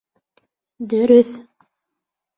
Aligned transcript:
Дөрөҫ 0.93 1.33